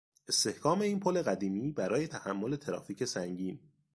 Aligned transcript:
استحکام 0.27 0.81
این 0.81 0.99
پل 0.99 1.21
قدیمی 1.21 1.71
برای 1.71 2.07
تحمل 2.07 2.55
ترافیک 2.55 3.05
سنگین 3.05 3.59